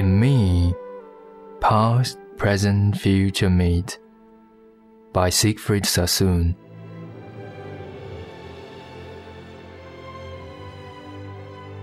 [0.00, 0.74] In me,
[1.60, 3.98] past, present, future meet.
[5.12, 6.56] By Siegfried Sassoon.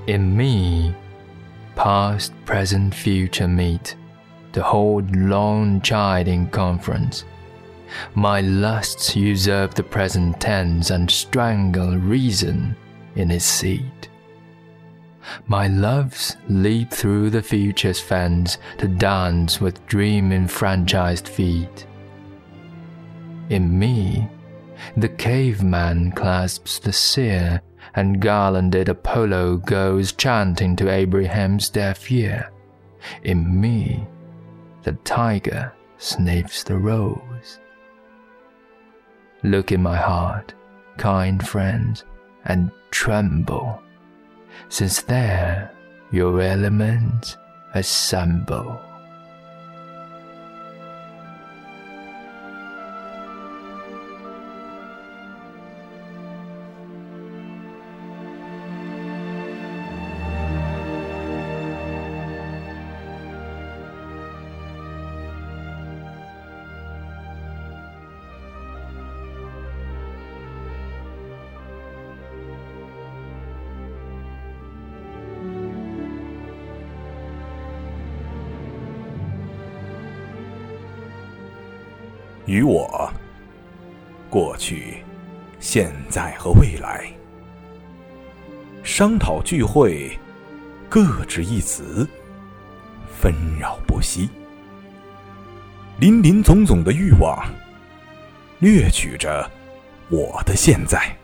[0.08, 0.96] In me,
[1.76, 3.96] past, present, future meet
[4.54, 7.24] to hold long chiding conference.
[8.16, 12.76] My lusts usurp the present tense and strangle reason
[13.14, 14.10] in its seat.
[15.48, 21.86] My loves leap through the future's fence to dance with dream enfranchised feet.
[23.50, 24.30] In me,
[24.96, 27.62] the caveman clasps the seer,
[27.96, 32.52] and garlanded Apollo goes chanting to Abraham's deaf ear.
[33.24, 34.06] In me,
[34.84, 37.60] the tiger sniffs the rose.
[39.44, 40.54] Look in my heart,
[40.98, 42.04] kind friends,
[42.46, 43.82] and tremble,
[44.70, 45.72] since there
[46.12, 47.38] your elements
[47.74, 48.87] assemble.
[82.48, 83.12] 与我，
[84.30, 85.04] 过去、
[85.60, 87.06] 现在和未来，
[88.84, 90.18] 商讨聚会，
[90.88, 92.08] 各执一词，
[93.20, 94.30] 纷扰不息，
[96.00, 97.46] 林林总总的欲望，
[98.60, 99.52] 掠取着
[100.10, 101.18] 我的现在，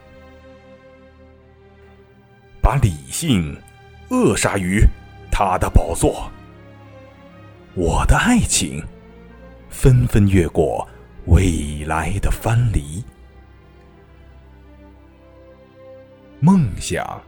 [2.60, 3.58] 把理性
[4.10, 4.78] 扼杀于
[5.32, 6.30] 他的宝座，
[7.72, 8.84] 我的爱情
[9.70, 10.86] 纷纷越过。
[11.26, 13.02] 未来的藩篱，
[16.38, 17.22] 梦想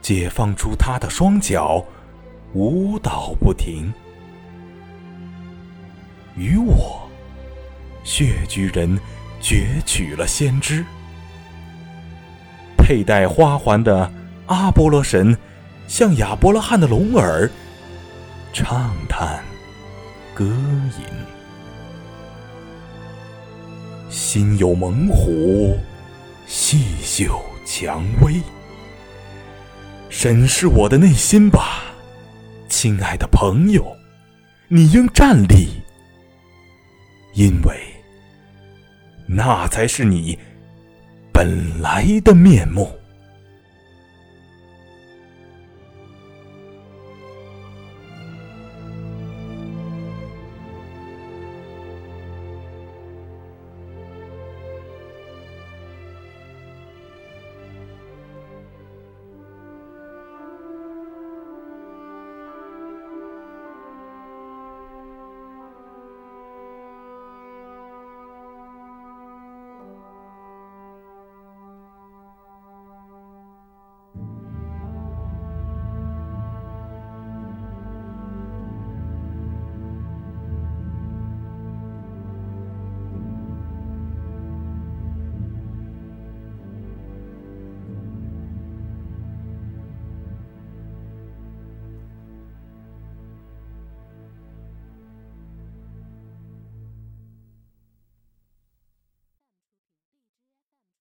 [0.00, 1.84] 解放出他的双脚，
[2.54, 3.92] 舞蹈不停。
[6.36, 7.06] 与我，
[8.02, 8.98] 血居人
[9.42, 10.82] 攫取了先知，
[12.78, 14.10] 佩戴花环的
[14.46, 15.36] 阿波罗神，
[15.86, 17.50] 向亚伯拉罕的龙耳
[18.54, 19.44] 畅叹
[20.34, 21.31] 歌吟。
[24.12, 25.74] 心有猛虎，
[26.46, 28.38] 细嗅蔷薇。
[30.10, 31.94] 审视我的内心吧，
[32.68, 33.96] 亲爱的朋友，
[34.68, 35.82] 你应站立，
[37.34, 37.74] 因为
[39.26, 40.38] 那才是你
[41.32, 42.92] 本来的面目。